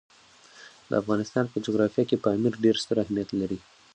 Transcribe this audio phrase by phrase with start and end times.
[0.89, 3.59] د افغانستان په جغرافیه کې پامیر ډېر ستر اهمیت لري.